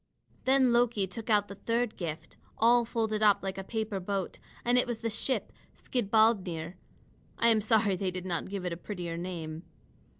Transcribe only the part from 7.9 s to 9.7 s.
they did not give it a prettier name.